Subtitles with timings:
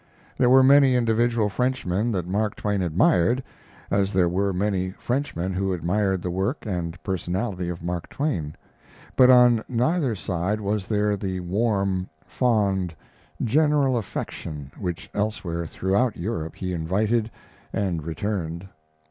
[0.35, 3.43] There were many individual Frenchmen that Mark Twain admired,
[3.91, 8.55] as there were many Frenchmen who admired the work and personality of Mark Twain;
[9.15, 12.95] but on neither side was there the warm, fond,
[13.43, 17.29] general affection which elsewhere throughout Europe he invited
[17.71, 18.67] and returned.